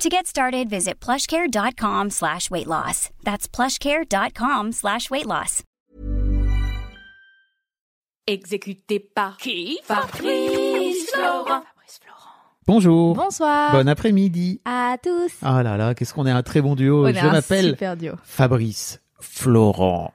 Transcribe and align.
To 0.00 0.08
get 0.08 0.26
started, 0.26 0.70
visit 0.70 0.98
plushcare.com 0.98 2.08
slash 2.08 2.50
weight 2.50 2.66
loss. 2.66 3.10
That's 3.22 3.46
plushcare.com 3.46 4.72
slash 4.72 5.10
weight 5.10 5.26
loss. 5.26 5.62
Exécuté 8.26 8.98
par 9.00 9.36
qui 9.36 9.78
Fabrice 9.84 11.10
Florent. 11.12 11.64
Bonjour. 12.66 13.14
Bonsoir. 13.14 13.72
Bon 13.72 13.86
après-midi. 13.86 14.62
à 14.64 14.96
tous. 15.02 15.32
Ah 15.42 15.62
là 15.62 15.76
là, 15.76 15.94
qu'est-ce 15.94 16.14
qu'on 16.14 16.26
est 16.26 16.30
un 16.30 16.42
très 16.42 16.62
bon 16.62 16.76
duo. 16.76 17.04
On 17.04 17.08
est 17.08 17.12
Je 17.12 17.26
un 17.26 17.32
m'appelle 17.32 17.66
super 17.70 17.94
duo. 17.98 18.14
Fabrice 18.24 19.02
Florent. 19.20 20.14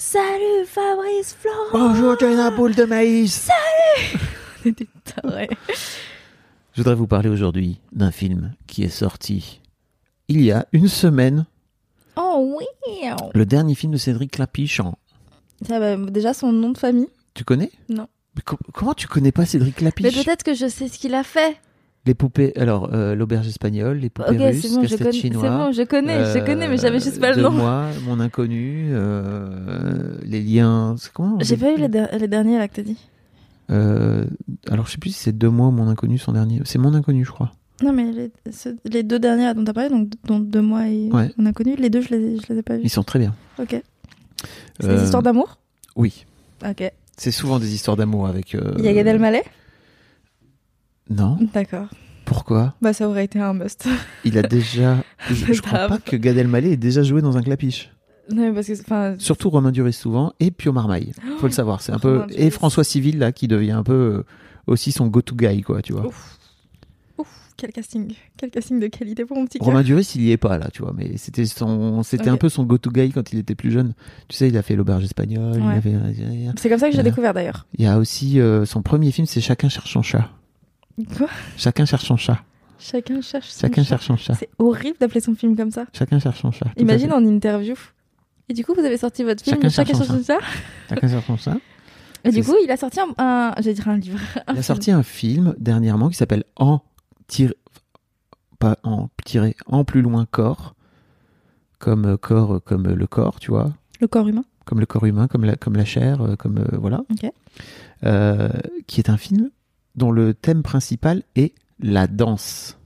Salut 0.00 0.64
Fabrice 0.66 1.34
Florent. 1.40 1.70
Bonjour 1.72 2.16
Jenna, 2.18 2.50
boule 2.52 2.74
de 2.74 2.84
maïs. 2.84 3.48
Tarés. 5.04 5.48
Je 6.72 6.76
voudrais 6.82 6.94
vous 6.94 7.08
parler 7.08 7.28
aujourd'hui 7.28 7.80
d'un 7.92 8.12
film 8.12 8.54
qui 8.68 8.84
est 8.84 8.88
sorti 8.90 9.60
il 10.28 10.40
y 10.42 10.52
a 10.52 10.66
une 10.72 10.86
semaine, 10.88 11.46
Oh 12.16 12.54
oui. 12.58 12.64
le 13.34 13.44
dernier 13.46 13.74
film 13.74 13.92
de 13.92 13.96
Cédric 13.96 14.32
Clapiche. 14.32 14.78
en- 14.80 14.96
Ça 15.66 15.96
déjà 15.96 16.32
son 16.34 16.52
nom 16.52 16.70
de 16.70 16.78
famille? 16.78 17.08
Tu 17.34 17.42
connais? 17.44 17.70
Non. 17.88 18.06
Mais 18.36 18.42
com- 18.42 18.58
comment 18.72 18.94
tu 18.94 19.08
connais 19.08 19.32
pas 19.32 19.46
Cédric 19.46 19.80
Mais 19.80 19.90
Clapiche 19.90 20.24
peut-être 20.24 20.42
que 20.44 20.54
je 20.54 20.68
sais 20.68 20.86
ce 20.88 20.98
qu'il 20.98 21.14
a 21.14 21.24
fait. 21.24 21.56
Les 22.06 22.14
poupées, 22.14 22.52
alors 22.56 22.90
euh, 22.94 23.14
l'auberge 23.14 23.46
espagnole, 23.48 23.98
les 23.98 24.08
poupées 24.08 24.30
Ok, 24.30 24.36
russes, 24.40 24.62
c'est 24.66 24.74
bon, 24.74 24.86
je 24.86 24.96
connais. 24.96 25.12
C'est 25.12 25.18
chinois. 25.18 25.50
bon, 25.50 25.72
je 25.72 25.82
connais, 25.82 26.24
je 26.32 26.38
Euh, 26.38 26.44
connais, 26.44 26.68
mais 26.68 26.78
j'avais 26.78 27.00
juste 27.00 27.20
pas 27.20 27.32
le 27.32 27.42
nom. 27.42 27.50
moi, 27.50 27.88
mon 28.06 28.18
inconnu, 28.20 28.88
euh, 28.92 30.16
les 30.24 30.40
liens. 30.40 30.94
C'est 30.98 31.12
comment 31.12 31.38
J'ai 31.40 31.56
pas 31.56 31.70
eu 31.72 31.76
les, 31.76 31.88
der- 31.88 32.08
les 32.18 32.28
derniers 32.28 32.56
là 32.58 32.66
que 32.68 32.76
t'as 32.76 32.82
dit. 32.82 32.96
Euh, 33.70 34.24
alors 34.70 34.86
je 34.86 34.92
sais 34.92 34.98
plus 34.98 35.10
si 35.10 35.18
c'est 35.24 35.36
deux 35.36 35.50
mois 35.50 35.68
ou 35.68 35.70
mon 35.70 35.88
inconnu 35.88 36.16
son 36.16 36.32
dernier. 36.32 36.62
C'est 36.64 36.78
mon 36.78 36.94
inconnu, 36.94 37.24
je 37.26 37.30
crois. 37.32 37.52
Non, 37.82 37.92
mais 37.92 38.06
les, 38.86 39.02
deux 39.02 39.18
derniers 39.18 39.52
dont 39.54 39.64
t'as 39.64 39.74
parlé, 39.74 39.90
donc 39.90 40.08
dont 40.24 40.38
deux 40.40 40.62
mois 40.62 40.88
et 40.88 41.10
Ouais. 41.12 41.30
on 41.38 41.44
a 41.46 41.52
connu, 41.52 41.76
les 41.76 41.90
deux 41.90 42.00
je 42.00 42.08
les, 42.08 42.38
je 42.38 42.42
les 42.52 42.58
ai 42.60 42.62
pas 42.62 42.76
vus. 42.76 42.82
Ils 42.84 42.90
sont 42.90 43.02
très 43.04 43.18
bien. 43.18 43.34
Ok. 43.60 43.80
C'est 44.80 44.88
Euh, 44.88 44.96
des 44.96 45.02
histoires 45.04 45.22
d'amour? 45.22 45.58
Oui, 45.94 46.24
Ok. 46.66 46.90
c'est 47.16 47.30
souvent 47.32 47.58
des 47.58 47.74
histoires 47.74 47.96
d'amour 47.96 48.26
avec. 48.26 48.54
euh, 48.54 48.72
Il 48.78 48.84
y 48.84 48.88
a 48.88 48.94
Gad 48.94 49.06
Elmaleh? 49.06 49.42
Non. 51.10 51.38
D'accord. 51.54 51.86
Pourquoi? 52.24 52.74
Bah 52.82 52.92
ça 52.92 53.08
aurait 53.08 53.24
été 53.24 53.40
un 53.40 53.54
must. 53.54 53.88
Il 54.24 54.36
a 54.36 54.42
déjà. 54.42 54.96
je, 55.30 55.52
je 55.52 55.62
crois 55.62 55.88
pas 55.88 55.98
que 55.98 56.16
Gad 56.16 56.36
Elmaleh 56.36 56.72
ait 56.72 56.76
déjà 56.76 57.02
joué 57.02 57.22
dans 57.22 57.36
un 57.38 57.42
clapiche. 57.42 57.90
non, 58.30 58.42
mais 58.48 58.52
parce 58.52 58.66
que, 58.66 58.74
enfin, 58.80 59.14
Surtout 59.18 59.48
Romain 59.48 59.72
Duris 59.72 59.94
souvent 59.94 60.34
et 60.38 60.50
Pio 60.50 60.72
Marmaille. 60.72 61.12
Faut 61.38 61.46
le 61.46 61.52
savoir. 61.52 61.80
C'est 61.80 61.92
un 61.92 61.98
peu 61.98 62.24
et. 62.30 62.50
François 62.50 62.84
Civil 62.84 63.18
là 63.18 63.32
qui 63.32 63.48
devient 63.48 63.70
un 63.72 63.82
peu 63.82 63.92
euh, 63.92 64.24
aussi 64.66 64.92
son 64.92 65.06
go-to 65.06 65.34
guy 65.34 65.62
quoi, 65.62 65.80
tu 65.80 65.94
vois. 65.94 66.06
Ouf. 66.06 66.38
Ouf, 67.16 67.28
quel 67.56 67.72
casting. 67.72 68.12
Quel 68.36 68.50
casting 68.50 68.78
de 68.78 68.88
qualité 68.88 69.24
pour 69.24 69.38
mon 69.38 69.46
petit 69.46 69.56
Romain. 69.62 69.82
Duris, 69.82 70.12
il 70.16 70.20
y 70.22 70.30
est 70.30 70.36
pas 70.36 70.58
là, 70.58 70.68
tu 70.70 70.82
vois, 70.82 70.92
mais 70.94 71.16
c'était 71.16 71.46
son, 71.46 72.02
c'était 72.02 72.28
un 72.28 72.36
peu 72.36 72.50
son 72.50 72.64
go-to 72.64 72.90
guy 72.90 73.10
quand 73.10 73.32
il 73.32 73.38
était 73.38 73.54
plus 73.54 73.70
jeune. 73.70 73.94
Tu 74.28 74.36
sais, 74.36 74.48
il 74.48 74.56
a 74.58 74.62
fait 74.62 74.76
l'auberge 74.76 75.04
espagnole, 75.04 75.62
Ouais. 75.62 75.80
C'est 76.58 76.68
comme 76.68 76.78
ça 76.78 76.90
que 76.90 76.94
j'ai 76.94 77.02
découvert 77.02 77.32
d'ailleurs. 77.32 77.66
il 77.78 77.84
y 77.84 77.88
a 77.88 77.96
aussi 77.96 78.38
euh, 78.38 78.66
son 78.66 78.82
premier 78.82 79.10
film, 79.12 79.26
c'est 79.26 79.40
Chacun 79.40 79.70
cherche 79.70 79.90
son 79.94 80.02
chat. 80.02 80.28
Quoi 81.16 81.28
Chacun 81.56 81.84
cherche 81.84 82.04
son 82.04 82.16
chat. 82.16 82.38
Chacun 82.78 83.20
cherche 83.20 83.48
son 83.48 83.60
Chacun 83.60 83.82
chat. 83.82 83.88
cherche 83.88 84.06
son 84.06 84.16
chat. 84.16 84.34
C'est 84.34 84.48
horrible 84.58 84.96
d'appeler 85.00 85.20
son 85.20 85.34
film 85.34 85.56
comme 85.56 85.70
ça. 85.70 85.84
Chacun 85.92 86.18
cherche 86.18 86.40
son 86.40 86.50
chat. 86.52 86.66
Imagine 86.76 87.12
en 87.12 87.24
interview. 87.24 87.74
Et 88.48 88.54
du 88.54 88.64
coup, 88.64 88.72
vous 88.74 88.84
avez 88.84 88.96
sorti 88.96 89.24
votre 89.24 89.42
film 89.42 89.56
Chacun 89.56 89.68
Chacun 89.68 89.94
cherche 89.94 90.08
son 90.08 90.22
chat. 90.24 90.38
Chacun 90.88 91.08
cherche 91.08 91.26
son 91.26 91.36
chat. 91.36 91.56
Et 92.24 92.30
du 92.30 92.42
coup, 92.42 92.54
il 92.64 92.70
a 92.70 92.76
sorti 92.76 92.98
un, 93.00 93.08
un 93.18 93.54
j'allais 93.58 93.74
dire 93.74 93.88
un 93.88 93.96
livre. 93.96 94.18
Un 94.36 94.40
Il 94.46 94.50
a 94.50 94.52
film. 94.54 94.62
sorti 94.62 94.90
un 94.90 95.02
film 95.02 95.54
dernièrement 95.58 96.08
qui 96.08 96.16
s'appelle 96.16 96.44
En 96.56 96.80
tiré, 97.28 97.54
pas 98.58 98.76
en 98.82 99.08
tiré, 99.24 99.54
en 99.66 99.84
plus 99.84 100.02
loin 100.02 100.26
corps, 100.28 100.74
comme 101.78 102.06
euh, 102.06 102.16
corps, 102.16 102.54
euh, 102.56 102.60
comme 102.60 102.86
euh, 102.88 102.94
le 102.96 103.06
corps, 103.06 103.38
tu 103.38 103.52
vois, 103.52 103.72
Le 104.00 104.08
corps 104.08 104.26
humain. 104.26 104.44
comme 104.64 104.80
le 104.80 104.86
corps 104.86 105.04
humain, 105.06 105.28
comme 105.28 105.44
la, 105.44 105.54
comme 105.54 105.76
la 105.76 105.84
chair, 105.84 106.18
comme 106.38 106.58
euh, 106.58 106.76
voilà, 106.78 107.02
Ok. 107.10 107.30
Euh, 108.04 108.48
qui 108.88 109.00
est 109.00 109.10
un 109.10 109.16
film 109.16 109.50
dont 109.98 110.10
le 110.10 110.32
thème 110.32 110.62
principal 110.62 111.22
est 111.36 111.52
la 111.80 112.06
danse. 112.06 112.78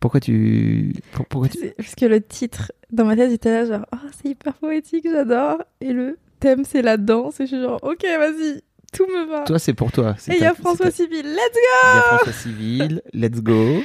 Pourquoi 0.00 0.20
tu, 0.20 0.94
pour- 1.12 1.26
pourquoi 1.26 1.48
tu, 1.48 1.58
Parce 1.76 1.94
que 1.94 2.04
le 2.04 2.20
titre, 2.20 2.72
dans 2.90 3.06
ma 3.06 3.16
tête, 3.16 3.30
j'étais 3.30 3.50
là 3.50 3.64
genre, 3.64 3.86
oh, 3.94 3.96
c'est 4.20 4.28
hyper 4.30 4.52
poétique, 4.54 5.06
j'adore. 5.10 5.62
Et 5.80 5.92
le 5.94 6.18
thème, 6.40 6.64
c'est 6.66 6.82
la 6.82 6.98
danse. 6.98 7.40
Et 7.40 7.46
je 7.46 7.54
suis 7.54 7.62
genre, 7.62 7.78
ok, 7.82 8.02
vas-y, 8.02 8.60
tout 8.92 9.06
me 9.06 9.26
va. 9.30 9.44
toi 9.44 9.58
c'est 9.58 9.72
pour 9.72 9.92
toi. 9.92 10.14
Et 10.28 10.34
il 10.36 10.40
y 10.42 10.44
a 10.44 10.52
François 10.54 10.90
Civil, 10.90 11.22
let's 11.22 11.38
Il 11.54 11.96
y 11.96 11.98
a 11.98 12.02
François 12.02 12.32
Civil, 12.32 13.02
let's 13.14 13.40
go. 13.40 13.82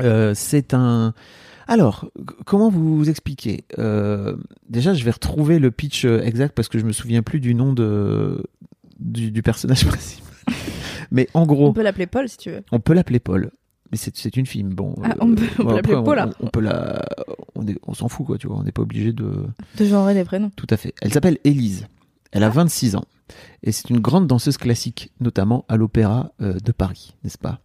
Euh, 0.00 0.32
c'est 0.34 0.74
un. 0.74 1.14
Alors, 1.68 2.10
comment 2.44 2.68
vous 2.70 2.96
vous 2.96 3.08
expliquer 3.08 3.64
Euh, 3.78 4.34
Déjà, 4.68 4.92
je 4.94 5.04
vais 5.04 5.12
retrouver 5.12 5.60
le 5.60 5.70
pitch 5.70 6.04
euh, 6.04 6.20
exact 6.22 6.52
parce 6.56 6.68
que 6.68 6.78
je 6.80 6.84
me 6.84 6.92
souviens 6.92 7.22
plus 7.22 7.38
du 7.38 7.54
nom 7.54 7.72
de 7.72 8.42
du, 9.02 9.30
du 9.30 9.42
personnage 9.42 9.84
principal. 9.86 10.28
Mais 11.10 11.28
en 11.34 11.44
gros, 11.46 11.68
On 11.68 11.72
peut 11.72 11.82
l'appeler 11.82 12.06
Paul 12.06 12.28
si 12.28 12.36
tu 12.38 12.50
veux. 12.50 12.62
on 12.72 12.80
peut 12.80 12.94
l'appeler 12.94 13.18
Paul. 13.20 13.50
Mais 13.90 13.98
c'est 13.98 14.16
c'est 14.16 14.36
une 14.38 14.46
fille. 14.46 14.62
Bon, 14.62 14.94
Ah, 15.04 15.14
on 15.20 15.34
peut- 15.34 15.42
on 15.58 15.64
peut 15.66 15.74
l'appeler 15.74 15.92
après, 15.94 16.04
Paula. 16.04 16.30
On, 16.40 16.46
on 16.46 16.48
peut 16.48 16.60
la. 16.60 17.04
On 17.86 17.92
s'en 17.92 18.08
fout 18.08 18.24
quoi, 18.26 18.38
tu 18.38 18.46
vois. 18.46 18.56
On 18.56 18.62
n'est 18.62 18.72
pas 18.72 18.80
obligé 18.82 19.12
de. 19.12 19.44
De 19.78 19.84
genrer 19.84 20.14
des 20.14 20.24
prénoms. 20.24 20.50
Tout 20.56 20.66
à 20.70 20.76
fait. 20.78 20.94
Elle 21.02 21.12
s'appelle 21.12 21.38
Élise. 21.44 21.86
Elle 22.30 22.42
a 22.44 22.48
26 22.48 22.96
ans. 22.96 23.04
Et 23.62 23.72
c'est 23.72 23.90
une 23.90 24.00
grande 24.00 24.26
danseuse 24.26 24.56
classique, 24.56 25.10
notamment 25.20 25.64
à 25.68 25.76
l'Opéra 25.76 26.32
euh, 26.40 26.54
de 26.64 26.72
Paris, 26.72 27.14
n'est-ce 27.24 27.36
pas? 27.38 27.60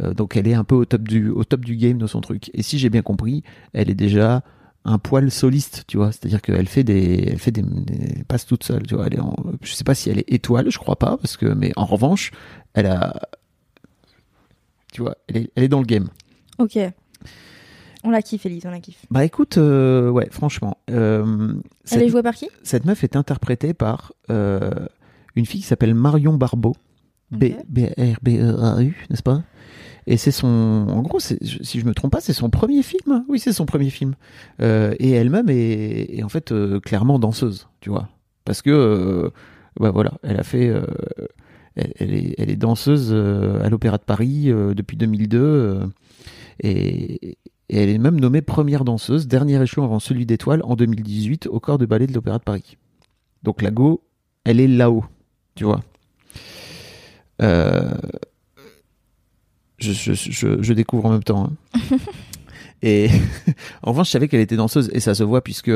Euh, 0.00 0.14
Donc 0.14 0.36
elle 0.36 0.46
est 0.46 0.54
un 0.54 0.62
peu 0.64 0.74
au 0.76 0.84
top, 0.84 1.02
du, 1.02 1.28
au 1.30 1.42
top 1.44 1.64
du 1.64 1.74
game 1.76 1.98
de 1.98 2.06
son 2.06 2.20
truc. 2.20 2.50
Et 2.54 2.62
si 2.62 2.78
j'ai 2.78 2.88
bien 2.90 3.02
compris, 3.02 3.42
elle 3.72 3.90
est 3.90 3.94
déjà 3.94 4.42
un 4.86 4.98
poil 4.98 5.30
soliste, 5.30 5.84
tu 5.86 5.96
vois. 5.96 6.12
C'est-à-dire 6.12 6.42
qu'elle 6.42 6.66
fait 6.68 6.84
des, 6.84 7.24
elle 7.30 7.38
fait 7.38 7.50
des, 7.50 7.62
des- 7.62 8.16
elle 8.18 8.24
passe 8.24 8.44
toute 8.46 8.64
seule, 8.64 8.82
tu 8.86 8.94
vois. 8.94 9.06
Elle 9.06 9.14
est 9.14 9.20
en- 9.20 9.34
je 9.62 9.72
sais 9.72 9.84
pas 9.84 9.94
si 9.94 10.10
elle 10.10 10.18
est 10.18 10.30
étoile, 10.32 10.70
je 10.70 10.78
crois 10.78 10.96
pas, 10.96 11.16
parce 11.16 11.36
que, 11.36 11.46
mais 11.46 11.72
en 11.76 11.86
revanche, 11.86 12.30
elle 12.74 12.86
a, 12.86 13.14
tu 14.92 15.02
vois, 15.02 15.16
elle 15.28 15.36
est, 15.38 15.50
elle 15.56 15.64
est 15.64 15.68
dans 15.68 15.80
le 15.80 15.86
game. 15.86 16.08
Ok. 16.58 16.78
On 18.06 18.10
la 18.10 18.20
kiffe, 18.20 18.44
Elise, 18.44 18.66
on 18.66 18.70
la 18.70 18.80
kiffe. 18.80 19.06
Bah 19.10 19.24
écoute, 19.24 19.56
euh, 19.56 20.10
ouais, 20.10 20.28
franchement, 20.30 20.76
euh, 20.90 21.54
Elle 21.90 21.98
est 21.98 22.00
cette- 22.02 22.08
jouée 22.10 22.22
par 22.22 22.34
qui? 22.34 22.48
cette 22.62 22.84
meuf 22.84 23.02
est 23.02 23.16
interprétée 23.16 23.72
par 23.72 24.12
euh, 24.30 24.70
une 25.36 25.46
fille 25.46 25.62
qui 25.62 25.66
s'appelle 25.66 25.94
Marion 25.94 26.34
Barbeau 26.34 26.76
B, 27.30 27.46
B, 27.68 27.78
R, 27.98 28.18
B, 28.22 28.28
E, 28.38 28.56
A, 28.62 28.82
U, 28.82 29.06
n'est-ce 29.08 29.22
pas? 29.22 29.42
Et 30.06 30.16
c'est 30.16 30.30
son, 30.30 30.46
en 30.48 31.00
gros, 31.02 31.18
si 31.20 31.38
je 31.40 31.84
me 31.84 31.94
trompe 31.94 32.12
pas, 32.12 32.20
c'est 32.20 32.32
son 32.32 32.50
premier 32.50 32.82
film. 32.82 33.24
Oui, 33.28 33.38
c'est 33.38 33.52
son 33.52 33.66
premier 33.66 33.90
film. 33.90 34.14
Euh, 34.60 34.94
et 34.98 35.12
elle-même 35.12 35.48
est, 35.48 36.22
en 36.22 36.28
fait 36.28 36.52
euh, 36.52 36.80
clairement 36.80 37.18
danseuse, 37.18 37.68
tu 37.80 37.90
vois, 37.90 38.08
parce 38.44 38.60
que, 38.60 38.70
euh, 38.70 39.30
bah 39.80 39.90
voilà, 39.90 40.12
elle 40.22 40.38
a 40.38 40.42
fait, 40.42 40.68
euh, 40.68 40.84
elle, 41.76 42.14
est, 42.14 42.34
elle 42.38 42.50
est 42.50 42.56
danseuse 42.56 43.12
à 43.12 43.68
l'Opéra 43.70 43.96
de 43.96 44.02
Paris 44.02 44.46
depuis 44.46 44.96
2002, 44.96 45.38
euh, 45.38 45.86
et, 46.62 47.38
et 47.70 47.82
elle 47.82 47.88
est 47.88 47.98
même 47.98 48.20
nommée 48.20 48.42
première 48.42 48.84
danseuse, 48.84 49.26
dernier 49.26 49.60
échelon 49.62 49.84
avant 49.84 50.00
celui 50.00 50.26
d'étoile 50.26 50.60
en 50.64 50.76
2018 50.76 51.46
au 51.46 51.60
corps 51.60 51.78
de 51.78 51.86
ballet 51.86 52.06
de 52.06 52.12
l'Opéra 52.12 52.38
de 52.38 52.44
Paris. 52.44 52.76
Donc 53.42 53.62
la 53.62 53.70
Go, 53.70 54.02
elle 54.44 54.60
est 54.60 54.68
là-haut, 54.68 55.04
tu 55.54 55.64
vois. 55.64 55.80
Euh, 57.42 57.94
je, 59.78 59.92
je, 59.92 60.12
je, 60.14 60.62
je 60.62 60.72
découvre 60.72 61.06
en 61.06 61.10
même 61.10 61.22
temps. 61.24 61.50
hein. 61.74 61.96
et 62.82 63.08
en 63.82 63.90
revanche, 63.92 64.08
je 64.08 64.12
savais 64.12 64.28
qu'elle 64.28 64.40
était 64.40 64.56
danseuse 64.56 64.90
et 64.92 65.00
ça 65.00 65.14
se 65.14 65.22
voit 65.22 65.42
puisque, 65.42 65.70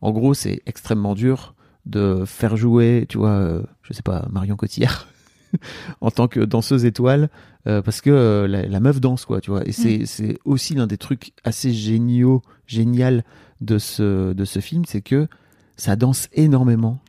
en 0.00 0.10
gros, 0.10 0.34
c'est 0.34 0.62
extrêmement 0.66 1.14
dur 1.14 1.54
de 1.86 2.24
faire 2.26 2.56
jouer, 2.56 3.06
tu 3.08 3.18
vois, 3.18 3.30
euh, 3.30 3.62
je 3.82 3.92
sais 3.92 4.02
pas, 4.02 4.26
Marion 4.30 4.56
Cotillard 4.56 5.08
en 6.00 6.10
tant 6.10 6.28
que 6.28 6.40
danseuse 6.40 6.84
étoile 6.84 7.28
euh, 7.66 7.82
parce 7.82 8.00
que 8.00 8.10
euh, 8.10 8.46
la, 8.48 8.62
la 8.66 8.80
meuf 8.80 9.00
danse, 9.00 9.24
quoi, 9.24 9.40
tu 9.40 9.50
vois. 9.50 9.66
Et 9.66 9.72
c'est 9.72 10.06
c'est 10.06 10.38
aussi 10.44 10.74
l'un 10.74 10.86
des 10.86 10.98
trucs 10.98 11.32
assez 11.44 11.72
géniaux, 11.72 12.42
génial 12.66 13.24
de 13.60 13.78
ce, 13.78 14.32
de 14.32 14.44
ce 14.44 14.60
film, 14.60 14.84
c'est 14.86 15.02
que 15.02 15.28
ça 15.76 15.96
danse 15.96 16.28
énormément 16.32 17.00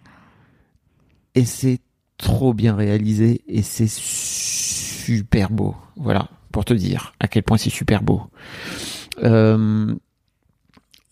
et 1.36 1.45
c'est 1.45 1.80
trop 2.18 2.54
bien 2.54 2.75
réalisé 2.75 3.42
et 3.48 3.62
c'est 3.63 3.88
super 3.90 4.52
beau. 5.51 5.75
Voilà, 5.95 6.29
pour 6.51 6.65
te 6.65 6.73
dire 6.73 7.13
à 7.19 7.27
quel 7.27 7.44
point 7.44 7.57
c'est 7.57 7.69
super 7.69 8.03
beau. 8.03 8.21
Euh, 9.23 9.94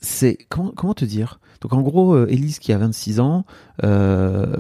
c'est 0.01 0.37
comment, 0.49 0.71
comment 0.75 0.93
te 0.93 1.05
dire? 1.05 1.39
Donc 1.61 1.73
en 1.73 1.81
gros, 1.81 2.13
euh, 2.15 2.27
Elise 2.29 2.59
qui 2.59 2.73
a 2.73 2.77
26 2.77 3.19
ans, 3.19 3.45
euh, 3.83 4.55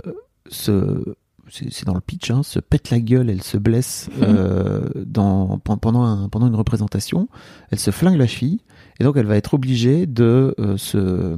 se 0.47 1.03
c'est 1.49 1.83
dans 1.83 1.93
le 1.95 1.99
pitch, 1.99 2.31
hein, 2.31 2.43
se 2.43 2.59
pète 2.59 2.91
la 2.91 3.01
gueule, 3.01 3.29
elle 3.29 3.41
se 3.43 3.57
blesse 3.57 4.09
euh, 4.21 4.87
dans, 5.05 5.57
pen- 5.57 5.75
pendant, 5.77 6.03
un, 6.03 6.29
pendant 6.29 6.47
une 6.47 6.55
représentation, 6.55 7.27
elle 7.71 7.79
se 7.79 7.91
flingue 7.91 8.15
la 8.15 8.27
cheville, 8.27 8.59
et 9.01 9.03
donc 9.03 9.17
elle 9.17 9.25
va 9.25 9.35
être 9.35 9.53
obligée 9.53 10.05
de 10.05 10.55
euh, 10.59 10.77
se... 10.77 11.37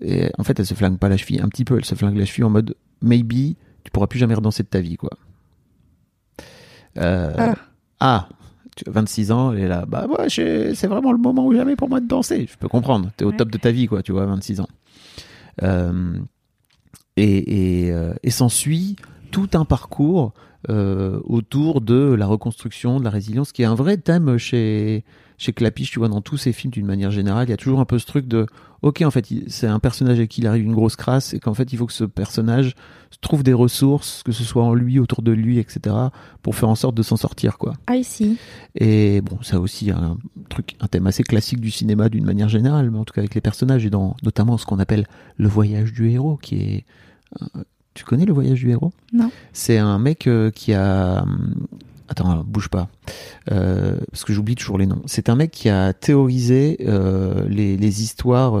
et 0.00 0.30
en 0.36 0.42
fait, 0.42 0.58
elle 0.58 0.66
se 0.66 0.74
flingue 0.74 0.98
pas 0.98 1.08
la 1.08 1.16
cheville, 1.16 1.40
un 1.40 1.48
petit 1.48 1.64
peu, 1.64 1.76
elle 1.76 1.84
se 1.84 1.94
flingue 1.94 2.16
la 2.16 2.24
cheville 2.24 2.42
en 2.42 2.50
mode 2.50 2.74
maybe 3.02 3.54
tu 3.84 3.90
pourras 3.92 4.08
plus 4.08 4.18
jamais 4.18 4.34
redanser 4.34 4.64
de 4.64 4.68
ta 4.68 4.80
vie, 4.80 4.96
quoi. 4.96 5.10
Euh, 6.98 7.32
Ah. 7.36 7.54
ah, 8.00 8.28
tu 8.76 8.84
as 8.88 8.92
26 8.92 9.30
ans, 9.32 9.52
et 9.52 9.66
là, 9.68 9.84
bah 9.86 10.06
ouais, 10.06 10.28
c'est 10.28 10.86
vraiment 10.86 11.12
le 11.12 11.18
moment 11.18 11.46
ou 11.46 11.54
jamais 11.54 11.76
pour 11.76 11.88
moi 11.88 12.00
de 12.00 12.06
danser. 12.06 12.46
Je 12.50 12.56
peux 12.58 12.68
comprendre, 12.68 13.10
t'es 13.16 13.24
au 13.24 13.30
Ouais. 13.30 13.36
top 13.36 13.50
de 13.50 13.58
ta 13.58 13.70
vie, 13.70 13.86
quoi, 13.86 14.02
tu 14.02 14.12
vois, 14.12 14.26
26 14.26 14.60
ans. 14.60 14.68
Euh, 15.62 16.18
et 17.16 17.84
et, 17.86 17.92
euh, 17.92 18.12
et 18.24 18.30
s'ensuit 18.30 18.96
tout 19.34 19.50
un 19.54 19.64
parcours 19.64 20.32
euh, 20.70 21.20
autour 21.24 21.80
de 21.80 22.14
la 22.14 22.26
reconstruction, 22.26 23.00
de 23.00 23.04
la 23.04 23.10
résilience, 23.10 23.50
qui 23.50 23.62
est 23.62 23.64
un 23.64 23.74
vrai 23.74 23.96
thème 23.96 24.38
chez 24.38 25.04
chez 25.36 25.52
Clapiche, 25.52 25.90
tu 25.90 25.98
vois, 25.98 26.08
dans 26.08 26.20
tous 26.20 26.36
ses 26.36 26.52
films 26.52 26.70
d'une 26.70 26.86
manière 26.86 27.10
générale, 27.10 27.48
il 27.48 27.50
y 27.50 27.54
a 27.54 27.56
toujours 27.56 27.80
un 27.80 27.84
peu 27.84 27.98
ce 27.98 28.06
truc 28.06 28.28
de, 28.28 28.46
ok, 28.82 29.02
en 29.02 29.10
fait, 29.10 29.26
c'est 29.48 29.66
un 29.66 29.80
personnage 29.80 30.20
à 30.20 30.28
qui 30.28 30.42
il 30.42 30.46
arrive 30.46 30.62
une 30.62 30.74
grosse 30.74 30.94
crasse, 30.94 31.34
et 31.34 31.40
qu'en 31.40 31.52
fait, 31.54 31.72
il 31.72 31.76
faut 31.76 31.86
que 31.86 31.92
ce 31.92 32.04
personnage 32.04 32.76
trouve 33.20 33.42
des 33.42 33.52
ressources, 33.52 34.22
que 34.22 34.30
ce 34.30 34.44
soit 34.44 34.62
en 34.62 34.72
lui, 34.72 35.00
autour 35.00 35.22
de 35.22 35.32
lui, 35.32 35.58
etc., 35.58 35.96
pour 36.42 36.54
faire 36.54 36.68
en 36.68 36.76
sorte 36.76 36.94
de 36.94 37.02
s'en 37.02 37.16
sortir, 37.16 37.58
quoi. 37.58 37.72
I 37.90 38.04
see. 38.04 38.36
Et 38.76 39.20
bon, 39.22 39.38
ça 39.42 39.58
aussi 39.58 39.90
un 39.90 40.18
truc, 40.48 40.76
un 40.80 40.86
thème 40.86 41.08
assez 41.08 41.24
classique 41.24 41.60
du 41.60 41.72
cinéma 41.72 42.08
d'une 42.08 42.24
manière 42.24 42.48
générale, 42.48 42.92
mais 42.92 42.98
en 42.98 43.04
tout 43.04 43.14
cas 43.14 43.22
avec 43.22 43.34
les 43.34 43.40
personnages 43.40 43.84
et 43.84 43.90
dans 43.90 44.14
notamment 44.22 44.56
ce 44.56 44.66
qu'on 44.66 44.78
appelle 44.78 45.08
le 45.36 45.48
voyage 45.48 45.92
du 45.92 46.10
héros, 46.10 46.36
qui 46.36 46.54
est, 46.54 46.84
euh, 47.42 47.64
tu 47.94 48.04
connais 48.04 48.24
le 48.24 48.32
voyage 48.32 48.60
du 48.60 48.70
héros? 48.70 48.92
Non. 49.12 49.30
C'est 49.52 49.78
un 49.78 49.98
mec 49.98 50.26
euh, 50.26 50.50
qui 50.50 50.74
a, 50.74 51.22
hum, 51.22 51.66
attends, 52.08 52.44
bouge 52.44 52.68
pas, 52.68 52.88
euh, 53.50 53.98
parce 54.10 54.24
que 54.24 54.32
j'oublie 54.32 54.56
toujours 54.56 54.78
les 54.78 54.86
noms. 54.86 55.02
C'est 55.06 55.28
un 55.28 55.36
mec 55.36 55.50
qui 55.52 55.68
a 55.68 55.92
théorisé 55.92 56.78
euh, 56.86 57.46
les, 57.48 57.76
les 57.76 58.02
histoires. 58.02 58.60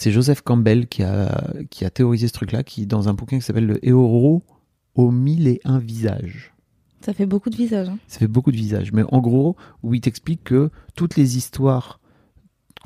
C'est 0.00 0.12
Joseph 0.12 0.42
Campbell 0.42 0.86
qui 0.86 1.02
a, 1.02 1.44
qui 1.70 1.84
a 1.84 1.90
théorisé 1.90 2.28
ce 2.28 2.32
truc-là, 2.32 2.62
qui 2.62 2.86
dans 2.86 3.08
un 3.08 3.14
bouquin 3.14 3.38
qui 3.38 3.44
s'appelle 3.44 3.66
Le 3.66 3.84
héros 3.84 4.44
aux 4.94 5.10
mille 5.10 5.48
et 5.48 5.60
un 5.64 5.78
visages. 5.80 6.52
Ça 7.00 7.12
fait 7.12 7.26
beaucoup 7.26 7.50
de 7.50 7.56
visages. 7.56 7.88
hein. 7.88 7.98
Ça 8.06 8.20
fait 8.20 8.28
beaucoup 8.28 8.52
de 8.52 8.56
visages, 8.56 8.92
mais 8.92 9.02
en 9.10 9.18
gros, 9.20 9.56
où 9.82 9.94
il 9.94 10.00
t'explique 10.00 10.44
que 10.44 10.70
toutes 10.94 11.16
les 11.16 11.36
histoires 11.36 11.98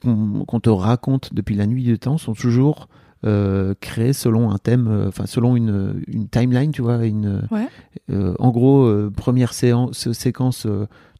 qu'on 0.02 0.60
te 0.60 0.70
raconte 0.70 1.32
depuis 1.34 1.54
la 1.54 1.66
nuit 1.66 1.84
des 1.84 1.98
temps 1.98 2.16
sont 2.18 2.32
toujours 2.32 2.88
euh, 3.24 3.74
créées 3.80 4.12
selon 4.14 4.50
un 4.50 4.58
thème, 4.58 4.88
euh, 4.88 5.08
enfin 5.08 5.26
selon 5.26 5.54
une, 5.54 6.02
une 6.08 6.28
timeline, 6.28 6.72
tu 6.72 6.80
vois, 6.82 7.04
une, 7.06 7.46
Ouais. 7.50 7.68
euh, 8.10 8.34
en 8.38 8.50
gros, 8.50 8.90
première 9.16 9.52
séance, 9.52 10.10
séquence, 10.12 10.66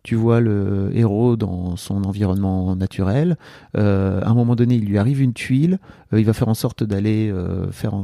tu 0.03 0.17
vois 0.17 0.41
le 0.41 0.91
héros 0.95 1.37
dans 1.37 1.77
son 1.77 2.05
environnement 2.05 2.75
naturel. 2.75 3.37
Euh, 3.77 4.21
à 4.23 4.31
un 4.31 4.35
moment 4.35 4.57
donné, 4.57 4.75
il 4.75 4.85
lui 4.85 4.99
arrive 4.99 5.21
une 5.21 5.33
tuile. 5.33 5.79
euh, 6.13 6.21
il 6.21 6.27
va 6.27 6.33
faire 6.33 6.49
en 6.49 6.55
sorte 6.55 6.83
d'aller 6.83 7.31
euh, 7.31 7.71
faire 7.71 7.95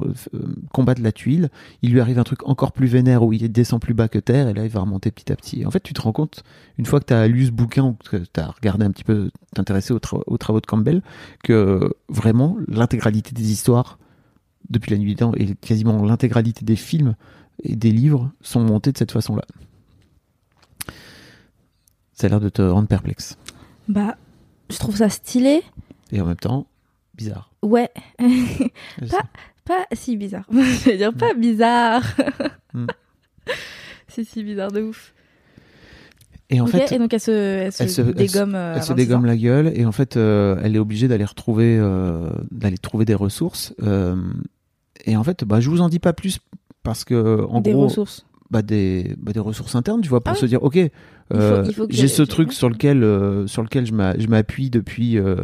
combattre 0.72 1.02
la 1.02 1.12
tuile. 1.12 1.48
Il 1.82 1.92
lui 1.92 2.00
arrive 2.00 2.18
un 2.18 2.24
truc 2.24 2.46
encore 2.46 2.72
plus 2.72 2.86
vénère 2.86 3.22
où 3.22 3.32
il 3.32 3.50
descend 3.50 3.80
plus 3.80 3.94
bas 3.94 4.08
que 4.08 4.18
terre 4.18 4.48
et 4.48 4.54
là, 4.54 4.64
il 4.64 4.70
va 4.70 4.80
remonter 4.80 5.10
petit 5.10 5.32
à 5.32 5.36
petit. 5.36 5.66
En 5.66 5.70
fait, 5.70 5.82
tu 5.82 5.92
te 5.92 6.00
rends 6.00 6.12
compte 6.12 6.44
une 6.78 6.86
fois 6.86 7.00
que 7.00 7.06
tu 7.06 7.14
as 7.14 7.26
lu 7.26 7.46
ce 7.46 7.50
bouquin 7.50 7.84
ou 7.84 7.96
que 8.08 8.16
tu 8.16 8.40
as 8.40 8.46
regardé 8.46 8.84
un 8.84 8.90
petit 8.90 9.04
peu, 9.04 9.30
t'intéresser 9.54 9.92
aux, 9.92 10.00
aux 10.26 10.38
travaux 10.38 10.60
de 10.60 10.66
Campbell, 10.66 11.02
que 11.42 11.92
vraiment 12.08 12.56
l'intégralité 12.68 13.32
des 13.32 13.50
histoires 13.50 13.98
depuis 14.70 14.92
la 14.92 14.98
nuit 14.98 15.10
des 15.10 15.16
temps 15.16 15.32
et 15.36 15.54
quasiment 15.54 16.02
l'intégralité 16.04 16.64
des 16.64 16.76
films 16.76 17.14
et 17.62 17.74
des 17.74 17.90
livres 17.90 18.30
sont 18.40 18.60
montés 18.60 18.92
de 18.92 18.98
cette 18.98 19.12
façon-là. 19.12 19.42
Ça 22.18 22.26
a 22.26 22.30
l'air 22.30 22.40
de 22.40 22.48
te 22.48 22.62
rendre 22.62 22.88
perplexe. 22.88 23.36
Bah, 23.88 24.16
je 24.70 24.78
trouve 24.78 24.96
ça 24.96 25.08
stylé. 25.08 25.62
Et 26.10 26.20
en 26.20 26.26
même 26.26 26.36
temps, 26.36 26.66
bizarre. 27.14 27.50
Ouais. 27.62 27.90
Sais. 28.18 29.16
Pas 29.64 29.84
si 29.92 30.16
bizarre. 30.16 30.44
je 30.52 30.84
vais 30.90 30.96
dire 30.96 31.12
pas 31.14 31.34
bizarre. 31.34 32.02
Mm. 32.74 32.84
si, 34.08 34.26
si, 34.26 34.44
bizarre 34.44 34.70
de 34.70 34.82
ouf. 34.82 35.14
Et 36.50 36.60
en 36.60 36.66
fait, 36.66 36.92
Et 36.92 36.98
donc 36.98 37.14
elle 37.14 37.20
se, 37.20 37.30
elle 37.30 37.72
se, 37.72 37.82
elle 37.82 37.88
se- 37.90 38.00
elle 38.02 38.06
se- 38.08 38.12
dégomme. 38.12 38.50
elle 38.54 38.78
à 38.78 38.82
se 38.82 38.88
26 38.92 38.94
dégomme 38.94 39.22
ans. 39.24 39.26
la 39.26 39.36
gueule 39.38 39.72
et 39.74 39.86
en 39.86 39.92
fait, 39.92 40.18
euh, 40.18 40.60
elle 40.62 40.76
est 40.76 40.78
obligée 40.78 41.08
d'aller 41.08 41.24
retrouver, 41.24 41.78
euh, 41.80 42.28
d'aller 42.50 42.76
trouver 42.76 43.06
des 43.06 43.14
ressources. 43.14 43.74
euh, 43.82 44.16
et 45.06 45.16
en 45.16 45.24
fait, 45.24 45.44
bah, 45.44 45.60
je 45.60 45.70
vous 45.70 45.80
en 45.80 45.88
dis 45.88 45.98
pas 45.98 46.12
plus 46.12 46.40
parce 46.82 47.04
que 47.06 47.42
en 47.48 47.62
Des 47.62 47.72
gros, 47.72 47.84
ressources. 47.84 48.26
bah, 48.50 48.60
des, 48.60 49.14
bah, 49.18 49.32
des 49.32 49.40
ressources 49.40 49.74
internes, 49.74 50.02
tu 50.02 50.10
vois, 50.10 50.20
pour 50.22 50.34
Ah 50.34 50.36
se 50.36 50.44
dire, 50.44 50.62
ok, 50.62 50.78
Euh, 51.34 51.64
J'ai 51.90 52.08
ce 52.08 52.22
truc 52.22 52.52
sur 52.52 52.68
lequel, 52.70 53.02
euh, 53.04 53.46
sur 53.46 53.62
lequel 53.62 53.84
je 53.86 53.92
m'a- 53.92 54.18
je 54.18 54.26
m'appuie 54.28 54.70
depuis 54.70 55.18
euh, 55.18 55.36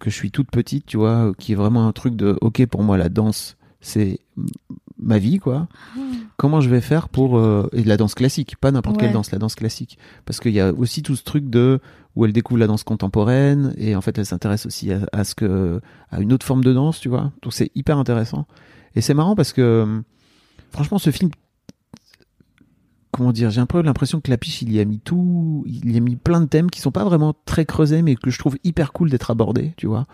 que 0.00 0.10
je 0.10 0.14
suis 0.14 0.30
toute 0.30 0.50
petite, 0.50 0.84
tu 0.86 0.96
vois, 0.96 1.32
qui 1.38 1.52
est 1.52 1.56
vraiment 1.56 1.86
un 1.86 1.92
truc 1.92 2.14
de 2.16 2.36
ok 2.40 2.66
pour 2.66 2.82
moi 2.82 2.96
la 2.98 3.08
danse 3.08 3.56
c'est 3.80 4.18
ma 4.98 5.18
vie 5.18 5.38
quoi. 5.38 5.68
Comment 6.38 6.60
je 6.62 6.70
vais 6.70 6.80
faire 6.80 7.08
pour 7.10 7.36
euh, 7.38 7.68
et 7.72 7.84
la 7.84 7.96
danse 7.98 8.14
classique, 8.14 8.56
pas 8.58 8.70
n'importe 8.70 8.96
Ouais. 8.96 9.02
quelle 9.04 9.12
danse, 9.12 9.30
la 9.30 9.38
danse 9.38 9.54
classique, 9.54 9.98
parce 10.24 10.40
qu'il 10.40 10.52
y 10.52 10.60
a 10.60 10.72
aussi 10.72 11.02
tout 11.02 11.16
ce 11.16 11.22
truc 11.22 11.50
de 11.50 11.80
où 12.16 12.24
elle 12.24 12.32
découvre 12.32 12.60
la 12.60 12.66
danse 12.66 12.82
contemporaine 12.84 13.74
et 13.76 13.94
en 13.94 14.00
fait 14.00 14.16
elle 14.18 14.24
s'intéresse 14.24 14.64
aussi 14.66 14.90
à, 14.92 15.00
à 15.12 15.24
ce 15.24 15.34
que 15.34 15.80
à 16.10 16.20
une 16.20 16.32
autre 16.32 16.46
forme 16.46 16.64
de 16.64 16.72
danse, 16.72 16.98
tu 17.00 17.08
vois. 17.10 17.32
Donc 17.42 17.52
c'est 17.52 17.70
hyper 17.74 17.98
intéressant 17.98 18.46
et 18.94 19.00
c'est 19.02 19.14
marrant 19.14 19.34
parce 19.34 19.52
que 19.52 20.00
franchement 20.70 20.98
ce 20.98 21.10
film 21.10 21.30
comment 23.16 23.32
dire, 23.32 23.50
j'ai 23.50 23.60
un 23.60 23.66
peu 23.66 23.80
l'impression 23.80 24.20
que 24.20 24.30
Lapiche, 24.30 24.62
il 24.62 24.72
y 24.72 24.80
a 24.80 24.84
mis 24.84 24.98
tout, 24.98 25.64
il 25.66 25.92
y 25.92 25.96
a 25.96 26.00
mis 26.00 26.16
plein 26.16 26.40
de 26.40 26.46
thèmes 26.46 26.68
qui 26.70 26.80
sont 26.80 26.90
pas 26.90 27.04
vraiment 27.04 27.34
très 27.46 27.64
creusés, 27.64 28.02
mais 28.02 28.16
que 28.16 28.30
je 28.30 28.38
trouve 28.38 28.56
hyper 28.64 28.92
cool 28.92 29.08
d'être 29.10 29.30
abordés, 29.30 29.72
tu 29.76 29.86
vois. 29.86 30.06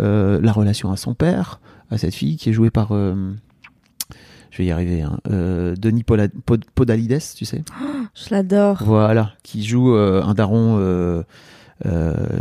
Euh, 0.00 0.40
la 0.42 0.50
relation 0.52 0.90
à 0.90 0.96
son 0.96 1.14
père, 1.14 1.60
à 1.90 1.98
cette 1.98 2.14
fille 2.14 2.36
qui 2.36 2.50
est 2.50 2.52
jouée 2.52 2.70
par, 2.70 2.88
euh, 2.92 3.32
je 4.50 4.58
vais 4.58 4.66
y 4.66 4.70
arriver, 4.72 5.02
hein, 5.02 5.18
euh, 5.30 5.74
Denis 5.76 6.02
Pola- 6.02 6.28
Pod- 6.46 6.64
Podalides, 6.74 7.22
tu 7.36 7.44
sais. 7.44 7.62
Je 8.14 8.34
l'adore. 8.34 8.82
Voilà, 8.84 9.32
qui 9.44 9.62
joue 9.64 9.90
un 9.94 10.34
daron, 10.34 11.22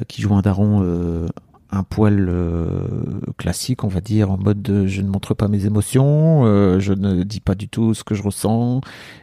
qui 0.08 0.22
joue 0.22 0.34
un 0.34 0.42
daron 0.42 1.28
un 1.72 1.84
poil 1.84 2.28
euh, 2.30 3.20
classique, 3.38 3.84
on 3.84 3.88
va 3.90 4.00
dire, 4.02 4.32
en 4.32 4.38
mode 4.38 4.62
de, 4.62 4.88
je 4.88 5.02
ne 5.02 5.10
montre 5.10 5.34
pas 5.34 5.48
mes 5.48 5.66
émotions, 5.66 6.46
euh, 6.46 6.80
je 6.80 6.94
ne 6.94 7.24
dis 7.24 7.40
pas 7.42 7.56
du 7.56 7.68
tout 7.68 7.94
ce 7.94 8.04
que 8.04 8.16
je 8.16 8.24
ressens, 8.24 8.82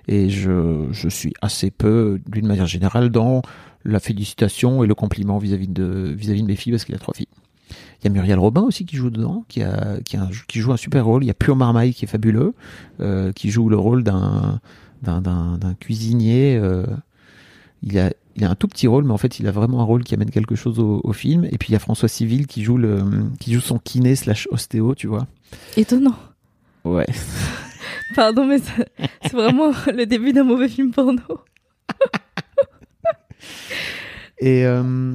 et 0.08 0.28
je, 0.28 0.86
je 0.90 1.08
suis 1.08 1.32
assez 1.40 1.70
peu, 1.70 2.20
d'une 2.26 2.46
manière 2.46 2.66
générale, 2.66 3.08
dans 3.10 3.40
la 3.84 4.00
félicitation 4.00 4.84
et 4.84 4.86
le 4.86 4.94
compliment 4.94 5.38
vis-à-vis 5.38 5.68
de, 5.68 6.14
vis-à-vis 6.16 6.42
de 6.42 6.46
mes 6.46 6.56
filles, 6.56 6.72
parce 6.72 6.84
qu'il 6.84 6.94
a 6.94 6.98
trois 6.98 7.14
filles. 7.14 7.28
Il 8.02 8.04
y 8.04 8.08
a 8.08 8.10
Muriel 8.12 8.38
Robin 8.38 8.60
aussi 8.62 8.84
qui 8.84 8.96
joue 8.96 9.08
dedans, 9.10 9.44
qui, 9.48 9.62
a, 9.62 9.96
qui, 10.04 10.18
a 10.18 10.28
qui 10.46 10.58
joue 10.60 10.72
un 10.72 10.76
super 10.76 11.06
rôle. 11.06 11.24
Il 11.24 11.26
y 11.26 11.30
a 11.30 11.34
Pure 11.34 11.56
Marmaille 11.56 11.94
qui 11.94 12.04
est 12.04 12.08
fabuleux, 12.08 12.54
euh, 13.00 13.32
qui 13.32 13.50
joue 13.50 13.70
le 13.70 13.78
rôle 13.78 14.04
d'un 14.04 14.60
d'un- 15.02 15.74
cuisinier. 15.80 16.56
euh, 16.56 16.84
il, 17.82 17.98
a, 17.98 18.10
il 18.36 18.44
a 18.44 18.50
un 18.50 18.54
tout 18.54 18.68
petit 18.68 18.86
rôle, 18.86 19.04
mais 19.04 19.12
en 19.12 19.18
fait, 19.18 19.38
il 19.38 19.46
a 19.46 19.52
vraiment 19.52 19.80
un 19.80 19.84
rôle 19.84 20.02
qui 20.02 20.14
amène 20.14 20.30
quelque 20.30 20.54
chose 20.54 20.78
au, 20.80 21.00
au 21.04 21.12
film. 21.12 21.44
Et 21.44 21.58
puis, 21.58 21.68
il 21.70 21.72
y 21.72 21.76
a 21.76 21.78
François 21.78 22.08
Civil 22.08 22.46
qui 22.46 22.62
joue, 22.62 22.76
le, 22.76 23.02
qui 23.38 23.52
joue 23.52 23.60
son 23.60 23.78
kiné 23.78 24.16
slash 24.16 24.48
ostéo, 24.50 24.94
tu 24.94 25.06
vois. 25.06 25.26
Étonnant. 25.76 26.16
Ouais. 26.84 27.06
Pardon, 28.14 28.46
mais 28.46 28.58
c'est 29.22 29.32
vraiment 29.32 29.72
le 29.86 30.04
début 30.06 30.32
d'un 30.32 30.44
mauvais 30.44 30.68
film 30.68 30.92
porno. 30.92 31.22
Et, 34.38 34.66
euh, 34.66 35.14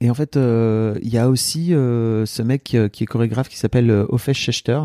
et 0.00 0.10
en 0.10 0.14
fait, 0.14 0.36
euh, 0.36 0.96
il 1.02 1.08
y 1.12 1.18
a 1.18 1.28
aussi 1.28 1.74
euh, 1.74 2.24
ce 2.26 2.42
mec 2.42 2.74
euh, 2.74 2.88
qui 2.88 3.02
est 3.02 3.06
chorégraphe 3.06 3.48
qui 3.48 3.56
s'appelle 3.56 3.90
euh, 3.90 4.06
Ofesh 4.10 4.38
Schechter, 4.38 4.80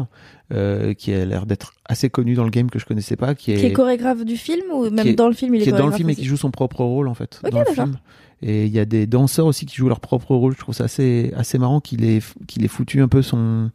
euh, 0.51 0.93
qui 0.93 1.13
a 1.13 1.24
l'air 1.25 1.46
d'être 1.46 1.74
assez 1.86 2.10
connu 2.10 2.34
dans 2.36 2.43
le 2.43 2.50
game 2.50 2.70
que 2.70 2.79
je 2.79 2.86
connaissais 2.86 3.15
pas, 3.15 3.36
qui 3.36 3.51
est, 3.51 3.58
Qui 3.58 3.65
est 3.67 3.74
chorégraphe 3.74 4.25
du 4.25 4.38
film 4.38 4.65
ou 4.74 4.84
même 4.89 5.03
qui 5.03 5.10
est- 5.10 5.13
dans 5.15 5.27
le 5.27 5.34
film 5.34 5.53
il 5.55 5.62
est 5.62 5.63
qui 5.65 5.70
est 5.70 5.74
dans 5.74 5.86
le 5.88 5.91
film 5.93 6.10
et 6.10 6.15
qui 6.15 6.25
joue 6.25 6.38
son 6.38 6.51
propre 6.51 6.84
rôle 6.84 7.08
en 7.08 7.13
fait 7.13 7.39
dans 7.51 7.60
le 7.60 7.65
film. 7.84 7.98
Et 8.41 8.65
il 8.65 8.72
y 8.74 8.79
a 8.79 8.86
des 8.86 9.08
danseurs 9.08 9.46
aussi 9.46 9.65
qui 9.65 9.75
jouent 9.77 9.88
leur 9.88 10.01
propre 10.01 10.36
rôle. 10.36 10.53
Je 10.53 10.60
trouve 10.60 10.75
ça 10.75 10.84
assez 10.86 11.32
assez 11.38 11.58
marrant 11.58 11.79
qu'il 11.79 12.03
ait 12.03 12.20
qu'il 12.48 12.65
ait 12.65 12.67
foutu 12.67 13.01
un 13.01 13.08
peu 13.08 13.22
son 13.22 13.72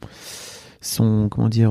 son 0.81 1.29
comment 1.31 1.49
dire 1.49 1.71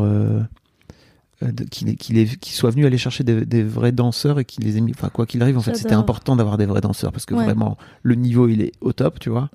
qu'il 1.69 1.87
ait- 1.89 2.25
qu'il 2.25 2.53
soit 2.53 2.71
venu 2.71 2.85
aller 2.87 2.97
chercher 2.97 3.23
des, 3.23 3.45
des 3.45 3.61
vrais 3.63 3.91
danseurs 3.91 4.39
et 4.39 4.45
qu'il 4.45 4.63
les 4.63 4.77
ait 4.77 4.81
mis 4.81 4.91
enfin 4.91 5.09
quoi 5.09 5.25
qu'il 5.27 5.41
arrive 5.43 5.57
en 5.57 5.61
fait 5.61 5.75
c'était 5.75 5.93
important 5.93 6.35
d'avoir 6.35 6.57
des 6.57 6.65
vrais 6.65 6.81
danseurs 6.81 7.11
parce 7.11 7.25
que 7.27 7.35
Ouais. 7.35 7.43
vraiment 7.45 7.77
le 8.01 8.15
niveau 8.15 8.47
il 8.47 8.61
est 8.61 8.71
au 8.81 8.91
top 8.91 9.19
tu 9.19 9.29
vois 9.29 9.49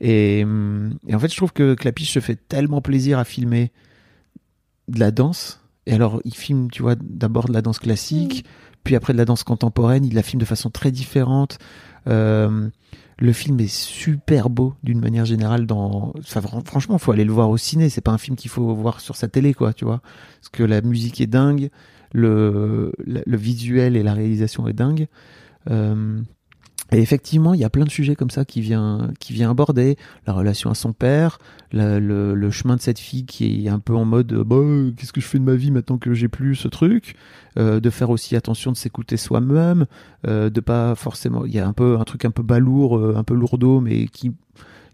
et, 0.00 0.42
hum, 0.44 0.98
et 1.08 1.14
en 1.14 1.18
fait, 1.18 1.30
je 1.30 1.36
trouve 1.36 1.52
que 1.54 1.72
Clapiche 1.74 2.12
se 2.12 2.20
fait 2.20 2.36
tellement 2.48 2.82
plaisir 2.82 3.18
à 3.18 3.24
filmer 3.24 3.72
de 4.88 5.00
la 5.00 5.10
danse. 5.10 5.60
Et 5.86 5.92
alors, 5.94 6.20
il 6.24 6.34
filme, 6.34 6.70
tu 6.70 6.82
vois, 6.82 6.94
d'abord 6.94 7.46
de 7.46 7.52
la 7.52 7.62
danse 7.62 7.78
classique, 7.78 8.44
puis 8.84 8.94
après 8.94 9.12
de 9.12 9.18
la 9.18 9.24
danse 9.24 9.42
contemporaine. 9.42 10.04
Il 10.04 10.14
la 10.14 10.22
filme 10.22 10.40
de 10.40 10.44
façon 10.46 10.70
très 10.70 10.90
différente. 10.90 11.58
Euh, 12.08 12.68
le 13.18 13.32
film 13.32 13.58
est 13.60 13.72
super 13.72 14.48
beau 14.50 14.74
d'une 14.82 15.00
manière 15.00 15.24
générale. 15.24 15.66
Dans, 15.66 16.12
enfin, 16.18 16.40
fran- 16.40 16.62
franchement, 16.64 16.98
faut 16.98 17.12
aller 17.12 17.24
le 17.24 17.32
voir 17.32 17.50
au 17.50 17.56
ciné. 17.56 17.88
C'est 17.88 18.00
pas 18.00 18.12
un 18.12 18.18
film 18.18 18.36
qu'il 18.36 18.50
faut 18.50 18.74
voir 18.74 19.00
sur 19.00 19.16
sa 19.16 19.28
télé, 19.28 19.54
quoi, 19.54 19.72
tu 19.72 19.84
vois. 19.84 20.00
Parce 20.40 20.48
que 20.52 20.62
la 20.62 20.80
musique 20.82 21.20
est 21.20 21.26
dingue, 21.26 21.70
le, 22.12 22.92
le, 23.04 23.22
le 23.26 23.36
visuel 23.36 23.96
et 23.96 24.02
la 24.02 24.14
réalisation 24.14 24.68
est 24.68 24.72
dingue. 24.72 25.08
Euh, 25.70 26.20
et 26.92 27.00
effectivement, 27.00 27.54
il 27.54 27.60
y 27.60 27.64
a 27.64 27.70
plein 27.70 27.84
de 27.84 27.90
sujets 27.90 28.14
comme 28.14 28.30
ça 28.30 28.44
qui 28.44 28.60
vient, 28.60 29.10
qui 29.18 29.32
vient 29.32 29.50
aborder. 29.50 29.96
La 30.26 30.32
relation 30.32 30.70
à 30.70 30.74
son 30.74 30.92
père, 30.92 31.38
le, 31.72 31.98
le 32.34 32.50
chemin 32.50 32.76
de 32.76 32.80
cette 32.80 32.98
fille 32.98 33.24
qui 33.24 33.66
est 33.66 33.70
un 33.70 33.78
peu 33.78 33.94
en 33.94 34.04
mode, 34.04 34.32
euh, 34.32 34.44
bah, 34.44 34.56
qu'est-ce 34.96 35.12
que 35.12 35.20
je 35.20 35.26
fais 35.26 35.38
de 35.38 35.44
ma 35.44 35.54
vie 35.54 35.70
maintenant 35.70 35.98
que 35.98 36.14
j'ai 36.14 36.28
plus 36.28 36.54
ce 36.54 36.68
truc, 36.68 37.16
euh, 37.58 37.80
de 37.80 37.90
faire 37.90 38.10
aussi 38.10 38.36
attention 38.36 38.72
de 38.72 38.76
s'écouter 38.76 39.16
soi-même, 39.16 39.86
euh, 40.26 40.50
de 40.50 40.60
pas 40.60 40.94
forcément, 40.94 41.44
il 41.46 41.52
y 41.52 41.58
a 41.58 41.66
un 41.66 41.72
peu 41.72 41.98
un 41.98 42.04
truc 42.04 42.24
un 42.24 42.30
peu 42.30 42.42
balourd, 42.42 42.98
euh, 42.98 43.14
un 43.16 43.24
peu 43.24 43.34
lourdeau, 43.34 43.80
mais 43.80 44.06
qui 44.06 44.32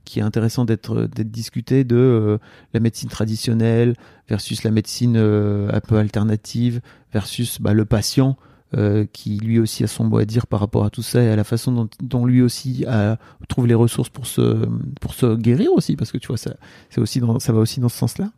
qui 0.09 0.21
est 0.21 0.23
intéressant 0.23 0.65
d'être 0.65 1.03
d'être 1.03 1.31
discuté 1.31 1.85
de 1.85 1.97
euh, 1.97 2.39
la 2.73 2.81
médecine 2.81 3.11
traditionnelle 3.11 3.95
versus 4.29 4.65
la 4.65 4.71
médecine 4.71 5.17
euh, 5.19 5.71
un 5.71 5.81
peu 5.81 5.99
alternative 5.99 6.81
versus 7.13 7.61
bah, 7.61 7.75
le 7.75 7.85
patient 7.85 8.39
euh, 8.77 9.07
qui 9.13 9.39
lui 9.39 9.59
aussi 9.59 9.83
a 9.85 9.87
son 9.87 10.05
mot 10.05 10.19
à 10.19 10.25
dire 10.25 10.47
par 10.47 10.61
rapport 10.61 10.85
à 10.85 10.91
tout 10.91 11.03
ça 11.03 11.23
et 11.23 11.29
à 11.31 11.37
la 11.37 11.45
façon 11.45 11.73
dont, 11.73 11.89
dont 12.03 12.27
lui 12.27 12.43
aussi 12.43 12.85
a- 12.87 13.17
trouve 13.49 13.67
les 13.67 13.75
ressources 13.75 14.11
pour 14.11 14.27
se, 14.27 14.67
pour 15.01 15.15
se 15.15 15.35
guérir 15.37 15.73
aussi, 15.73 15.97
parce 15.97 16.13
que 16.13 16.19
tu 16.19 16.29
vois, 16.29 16.37
ça, 16.37 16.55
c'est 16.91 17.01
aussi 17.01 17.21
dans, 17.21 17.39
ça 17.39 17.53
va 17.53 17.61
aussi 17.61 17.81
dans 17.81 17.89
ce 17.89 17.97
sens-là. 17.99 18.31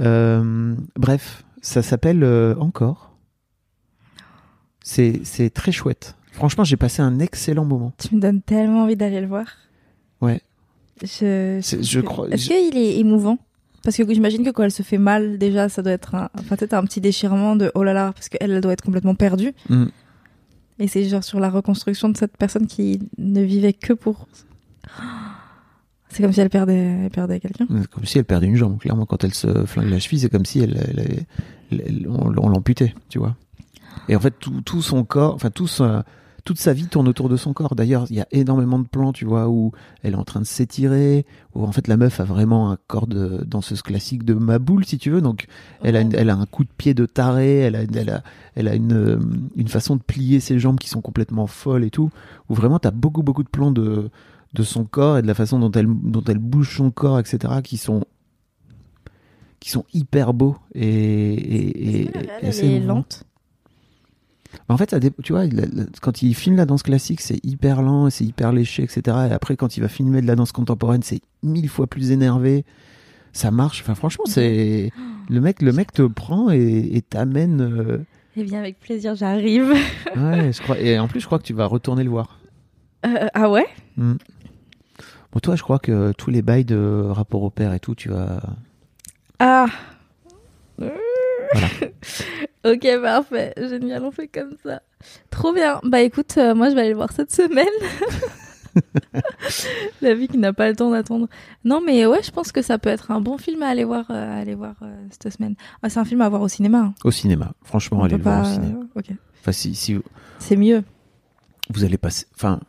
Euh, 0.00 0.74
bref, 0.96 1.42
ça 1.60 1.82
s'appelle 1.82 2.22
euh, 2.22 2.54
Encore. 2.60 3.16
C'est, 4.82 5.20
c'est 5.24 5.50
très 5.50 5.72
chouette. 5.72 6.14
Franchement, 6.32 6.64
j'ai 6.64 6.76
passé 6.76 7.02
un 7.02 7.18
excellent 7.18 7.64
moment. 7.64 7.92
Tu 7.98 8.14
me 8.14 8.20
donnes 8.20 8.40
tellement 8.42 8.84
envie 8.84 8.96
d'aller 8.96 9.20
le 9.20 9.26
voir. 9.26 9.46
Ouais. 10.20 10.40
Je, 11.02 11.60
je 11.80 12.00
crois- 12.00 12.28
Est-ce 12.30 12.44
je- 12.44 12.48
qu'il 12.48 12.76
est 12.78 12.98
émouvant? 12.98 13.38
Parce 13.88 13.96
que 13.96 14.12
j'imagine 14.12 14.44
que 14.44 14.50
quand 14.50 14.64
elle 14.64 14.70
se 14.70 14.82
fait 14.82 14.98
mal, 14.98 15.38
déjà, 15.38 15.70
ça 15.70 15.80
doit 15.80 15.92
être 15.94 16.14
un, 16.14 16.28
enfin, 16.38 16.56
peut-être 16.56 16.74
un 16.74 16.84
petit 16.84 17.00
déchirement 17.00 17.56
de 17.56 17.72
oh 17.74 17.82
là 17.82 17.94
là, 17.94 18.12
parce 18.12 18.28
qu'elle 18.28 18.50
elle 18.52 18.60
doit 18.60 18.74
être 18.74 18.82
complètement 18.82 19.14
perdue. 19.14 19.54
Mm. 19.70 19.86
Et 20.78 20.88
c'est 20.88 21.04
genre 21.08 21.24
sur 21.24 21.40
la 21.40 21.48
reconstruction 21.48 22.10
de 22.10 22.16
cette 22.18 22.36
personne 22.36 22.66
qui 22.66 23.00
ne 23.16 23.40
vivait 23.40 23.72
que 23.72 23.94
pour. 23.94 24.28
C'est 26.10 26.22
comme 26.22 26.34
si 26.34 26.40
elle 26.42 26.50
perdait, 26.50 26.76
elle 27.04 27.10
perdait 27.10 27.40
quelqu'un. 27.40 27.66
Comme 27.90 28.04
si 28.04 28.18
elle 28.18 28.26
perdait 28.26 28.46
une 28.46 28.56
jambe. 28.56 28.78
Clairement, 28.78 29.06
quand 29.06 29.24
elle 29.24 29.32
se 29.32 29.64
flingue 29.64 29.88
la 29.88 30.00
cheville, 30.00 30.20
c'est 30.20 30.28
comme 30.28 30.44
si 30.44 30.60
elle, 30.60 30.76
elle 30.86 31.00
avait- 31.00 31.26
elle- 31.72 31.82
elle- 31.86 32.08
on, 32.10 32.30
on 32.36 32.48
l'amputait, 32.50 32.94
tu 33.08 33.18
vois. 33.18 33.36
Et 34.10 34.16
en 34.16 34.20
fait, 34.20 34.34
tout, 34.38 34.60
tout 34.60 34.82
son 34.82 35.02
corps, 35.04 35.34
enfin, 35.34 35.48
tout 35.48 35.66
sa- 35.66 36.04
toute 36.48 36.58
sa 36.58 36.72
vie 36.72 36.86
tourne 36.86 37.06
autour 37.08 37.28
de 37.28 37.36
son 37.36 37.52
corps. 37.52 37.74
D'ailleurs, 37.74 38.06
il 38.08 38.16
y 38.16 38.20
a 38.22 38.26
énormément 38.32 38.78
de 38.78 38.88
plans, 38.88 39.12
tu 39.12 39.26
vois, 39.26 39.50
où 39.50 39.72
elle 40.02 40.14
est 40.14 40.16
en 40.16 40.24
train 40.24 40.40
de 40.40 40.46
s'étirer, 40.46 41.26
où 41.54 41.62
en 41.64 41.72
fait 41.72 41.86
la 41.88 41.98
meuf 41.98 42.20
a 42.20 42.24
vraiment 42.24 42.70
un 42.70 42.78
corps 42.86 43.06
de 43.06 43.44
danseuse 43.46 43.82
classique 43.82 44.24
de 44.24 44.32
Maboule, 44.32 44.86
si 44.86 44.96
tu 44.96 45.10
veux. 45.10 45.20
Donc, 45.20 45.46
elle 45.82 45.94
a, 45.94 46.00
une- 46.00 46.14
elle 46.14 46.30
a 46.30 46.36
un 46.36 46.46
coup 46.46 46.64
de 46.64 46.70
pied 46.74 46.94
de 46.94 47.04
taré, 47.04 47.58
elle 47.58 47.76
a, 47.76 47.82
elle 47.82 48.08
a, 48.08 48.22
elle 48.54 48.66
a 48.68 48.74
une, 48.74 48.92
euh, 48.94 49.18
une 49.56 49.68
façon 49.68 49.96
de 49.96 50.00
plier 50.02 50.40
ses 50.40 50.58
jambes 50.58 50.78
qui 50.78 50.88
sont 50.88 51.02
complètement 51.02 51.46
folles 51.46 51.84
et 51.84 51.90
tout. 51.90 52.10
Où 52.48 52.54
vraiment, 52.54 52.78
t'as 52.78 52.92
beaucoup, 52.92 53.22
beaucoup 53.22 53.42
de 53.42 53.48
plans 53.50 53.70
de, 53.70 54.08
de 54.54 54.62
son 54.62 54.84
corps 54.86 55.18
et 55.18 55.22
de 55.22 55.26
la 55.26 55.34
façon 55.34 55.58
dont 55.58 55.70
elle, 55.72 55.88
dont 55.88 56.24
elle 56.26 56.38
bouge 56.38 56.74
son 56.78 56.90
corps, 56.90 57.18
etc., 57.18 57.60
qui 57.62 57.76
sont 57.76 58.04
qui 59.60 59.70
sont 59.70 59.84
hyper 59.92 60.32
beaux 60.34 60.56
et, 60.74 60.82
et, 60.88 61.88
et- 61.88 62.00
et 62.04 62.30
Elle 62.40 62.48
assez 62.48 62.80
lente? 62.80 63.24
En 64.68 64.76
fait, 64.76 64.90
ça 64.90 64.98
tu 65.00 65.32
vois, 65.32 65.44
quand 66.00 66.22
il 66.22 66.34
filme 66.34 66.56
la 66.56 66.64
danse 66.66 66.82
classique, 66.82 67.20
c'est 67.20 67.44
hyper 67.44 67.82
lent, 67.82 68.08
c'est 68.10 68.24
hyper 68.24 68.52
léché, 68.52 68.82
etc. 68.82 69.00
Et 69.30 69.32
après, 69.32 69.56
quand 69.56 69.76
il 69.76 69.80
va 69.80 69.88
filmer 69.88 70.20
de 70.22 70.26
la 70.26 70.36
danse 70.36 70.52
contemporaine, 70.52 71.02
c'est 71.02 71.20
mille 71.42 71.68
fois 71.68 71.86
plus 71.86 72.10
énervé. 72.12 72.64
Ça 73.32 73.50
marche. 73.50 73.82
Enfin, 73.82 73.94
franchement, 73.94 74.24
c'est 74.26 74.90
le 75.28 75.40
mec, 75.40 75.60
le 75.62 75.72
mec 75.72 75.92
te 75.92 76.02
prend 76.02 76.50
et 76.50 77.02
t'amène. 77.08 77.60
euh, 77.60 77.98
Eh 78.36 78.44
bien, 78.44 78.58
avec 78.58 78.80
plaisir, 78.80 79.14
j'arrive. 79.14 79.72
Ouais, 80.16 80.52
je 80.52 80.62
crois. 80.62 80.78
Et 80.78 80.98
en 80.98 81.08
plus, 81.08 81.20
je 81.20 81.26
crois 81.26 81.38
que 81.38 81.44
tu 81.44 81.52
vas 81.54 81.66
retourner 81.66 82.02
le 82.04 82.10
voir. 82.10 82.38
Euh, 83.06 83.28
ah 83.34 83.50
ouais? 83.50 83.66
Hmm. 83.96 84.14
Bon, 85.32 85.40
toi, 85.40 85.56
je 85.56 85.62
crois 85.62 85.78
que 85.78 86.12
tous 86.16 86.30
les 86.30 86.40
bails 86.40 86.64
de 86.64 87.04
rapport 87.10 87.42
au 87.42 87.50
père 87.50 87.74
et 87.74 87.80
tout, 87.80 87.94
tu 87.94 88.08
vas. 88.08 88.40
Ah 89.38 89.66
Ok, 92.64 92.86
parfait. 93.02 93.54
Génial, 93.56 94.04
on 94.04 94.10
fait 94.10 94.28
comme 94.28 94.54
ça. 94.64 94.82
Trop 95.30 95.52
bien. 95.52 95.80
Bah 95.84 96.00
écoute, 96.02 96.34
euh, 96.38 96.54
moi 96.54 96.68
je 96.70 96.74
vais 96.74 96.80
aller 96.82 96.90
le 96.90 96.96
voir 96.96 97.12
cette 97.12 97.32
semaine. 97.32 97.66
La 100.02 100.14
vie 100.14 100.28
qui 100.28 100.38
n'a 100.38 100.52
pas 100.52 100.68
le 100.68 100.76
temps 100.76 100.90
d'attendre. 100.90 101.28
Non, 101.64 101.80
mais 101.84 102.06
ouais, 102.06 102.22
je 102.22 102.30
pense 102.30 102.52
que 102.52 102.62
ça 102.62 102.78
peut 102.78 102.90
être 102.90 103.10
un 103.10 103.20
bon 103.20 103.38
film 103.38 103.62
à 103.62 103.68
aller 103.68 103.84
voir, 103.84 104.06
euh, 104.10 104.34
à 104.36 104.40
aller 104.40 104.54
voir 104.54 104.74
euh, 104.82 104.94
cette 105.10 105.32
semaine. 105.34 105.54
Ah, 105.82 105.88
c'est 105.88 105.98
un 105.98 106.04
film 106.04 106.20
à 106.20 106.28
voir 106.28 106.42
au 106.42 106.48
cinéma. 106.48 106.78
hein. 106.78 106.94
Au 107.04 107.10
cinéma. 107.10 107.52
Franchement, 107.62 107.98
On 108.00 108.04
allez 108.04 108.12
peut 108.12 108.18
le 108.18 108.22
voir 108.24 108.42
pas, 108.42 108.48
au 108.48 108.52
cinéma. 108.52 108.80
ok. 108.94 109.10
Enfin, 109.40 109.52
si, 109.52 109.74
si, 109.74 109.96
C'est 110.38 110.56
mieux. 110.56 110.82
vous 111.70 111.84
allez 111.84 111.98
passer. 111.98 112.26
Enfin, 112.34 112.60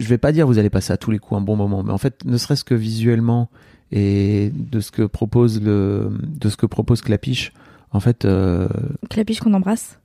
je 0.00 0.08
vais 0.08 0.18
pas 0.18 0.32
dire 0.32 0.46
vous 0.46 0.58
allez 0.58 0.70
passer 0.70 0.92
à 0.92 0.96
tous 0.96 1.10
les 1.10 1.18
coups 1.18 1.38
un 1.38 1.42
bon 1.44 1.56
moment, 1.56 1.82
mais 1.82 1.92
en 1.92 1.98
fait, 1.98 2.24
ne 2.24 2.36
serait-ce 2.36 2.64
que 2.64 2.74
visuellement 2.74 3.50
et 3.92 4.50
de 4.54 4.80
ce 4.80 4.90
que 4.90 5.02
propose 5.02 5.60
le, 5.62 6.10
de 6.22 6.48
ce 6.48 6.56
que 6.56 6.66
propose 6.66 7.02
Clapiche, 7.02 7.52
en 7.92 8.00
fait, 8.00 8.24
euh, 8.24 8.68
Clapiche 9.08 9.40
qu'on 9.40 9.54
embrasse. 9.54 9.98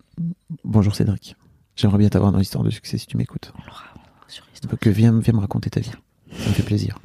bonjour 0.63 0.96
Cédric. 0.96 1.36
J'aimerais 1.75 1.98
bien 1.98 2.10
t'avoir 2.10 2.32
dans 2.32 2.38
l'histoire 2.39 2.63
de 2.63 2.70
succès 2.70 2.98
si 2.98 3.06
tu 3.08 3.18
m'écoutes. 3.18 3.51
On 3.60 3.65
l'aura 3.65 3.84
sur 4.27 4.46
Donc 4.70 4.88
viens, 4.88 5.18
viens 5.20 5.34
me 5.34 5.39
raconter 5.39 5.70
ta 5.70 5.80
vie. 5.82 5.92
Ça 6.32 6.50
me 6.50 6.54
fait 6.54 6.63
plaisir. 6.63 6.98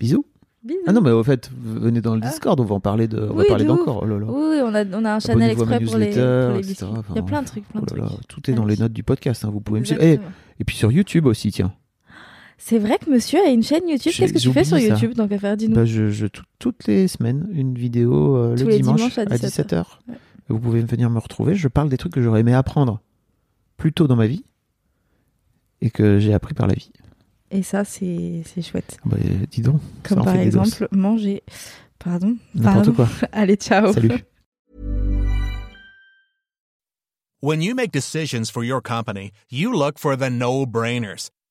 Bisous. 0.00 0.24
Bisous. 0.62 0.80
Ah 0.86 0.92
non, 0.92 1.02
mais 1.02 1.10
au 1.10 1.22
fait, 1.22 1.50
venez 1.62 2.00
dans 2.00 2.14
le 2.14 2.22
Discord, 2.22 2.58
on 2.58 2.64
va 2.64 2.74
en 2.74 2.80
parler 2.80 3.06
de, 3.06 3.18
on 3.20 3.34
va 3.34 3.42
Oui, 3.42 3.48
parler 3.48 3.64
de 3.64 3.70
ouf. 3.70 3.78
d'encore. 3.78 4.02
Oh. 4.06 4.50
Oui, 4.50 4.60
on 4.62 4.74
a, 4.74 4.84
on 4.96 5.04
a 5.04 5.14
un 5.16 5.20
channel 5.20 5.50
exprès 5.50 5.78
pour 5.80 5.96
les, 5.98 6.10
pour 6.10 6.56
les. 6.56 6.82
Enfin, 6.82 7.02
Il 7.10 7.16
y 7.16 7.18
a 7.18 7.22
plein 7.22 7.42
de 7.42 7.46
trucs, 7.46 7.68
plein 7.68 7.82
de 7.82 7.86
Oh 7.92 7.94
là 7.96 8.02
là, 8.04 8.08
trucs. 8.08 8.26
tout 8.28 8.50
est 8.50 8.54
dans 8.54 8.64
les 8.64 8.76
notes 8.78 8.92
du 8.94 9.02
podcast, 9.02 9.44
hein, 9.44 9.50
vous 9.52 9.60
pouvez 9.60 9.80
me 9.80 9.84
suivre. 9.84 10.02
Et, 10.02 10.18
et 10.58 10.64
puis 10.64 10.74
sur 10.76 10.90
YouTube 10.90 11.26
aussi, 11.26 11.52
tiens. 11.52 11.72
C'est 12.58 12.78
vrai 12.78 12.98
que 12.98 13.10
monsieur 13.10 13.40
a 13.40 13.50
une 13.50 13.62
chaîne 13.62 13.88
YouTube. 13.88 14.12
Qu'est-ce 14.16 14.32
que 14.32 14.38
tu 14.38 14.52
fais 14.52 14.64
sur 14.64 14.78
ça. 14.78 14.82
YouTube 14.82 15.14
Donc 15.14 15.32
à 15.32 15.38
faire, 15.38 15.56
dis-nous. 15.56 15.74
Bah, 15.74 15.84
je, 15.84 16.08
je- 16.08 16.26
tout- 16.26 16.44
toutes 16.58 16.86
les 16.86 17.08
semaines, 17.08 17.48
une 17.52 17.74
vidéo 17.74 18.36
euh, 18.36 18.56
le 18.56 18.76
dimanche, 18.76 19.18
à 19.18 19.22
à 19.22 19.24
17 19.26 19.72
17h. 19.72 19.84
Ouais. 20.08 20.14
Vous 20.48 20.58
pouvez 20.58 20.80
venir 20.82 21.10
me 21.10 21.18
retrouver. 21.18 21.54
Je 21.54 21.68
parle 21.68 21.88
des 21.88 21.96
trucs 21.96 22.12
que 22.12 22.22
j'aurais 22.22 22.40
aimé 22.40 22.54
apprendre 22.54 23.00
plus 23.76 23.92
tôt 23.92 24.06
dans 24.06 24.16
ma 24.16 24.26
vie 24.26 24.44
et 25.80 25.90
que 25.90 26.18
j'ai 26.18 26.32
appris 26.32 26.54
par 26.54 26.66
la 26.66 26.74
vie. 26.74 26.90
Et 27.50 27.62
ça, 27.62 27.84
c'est 27.84 28.42
c'est 28.46 28.62
chouette. 28.62 28.98
Bah, 29.04 29.16
dis 29.50 29.60
donc. 29.62 29.80
ça 30.04 30.08
Comme 30.10 30.18
en 30.20 30.24
par 30.24 30.34
fait 30.34 30.44
des 30.44 30.50
doses. 30.50 30.68
exemple, 30.68 30.88
manger. 30.96 31.42
Pardon. 31.98 32.36
N'importe 32.54 32.92
Pardon. 32.92 32.92
quoi. 32.92 33.08
Allez, 33.32 33.56
ciao. 33.56 33.92
Salut. 33.92 34.10
When 37.42 37.60
you 37.60 37.74
make 37.74 37.92
decisions 37.92 38.50
for 38.50 38.64
your 38.64 38.80
company, 38.80 39.30
you 39.50 39.70
look 39.72 39.98
for 39.98 40.16
the 40.16 40.30
no-brainers. 40.30 41.30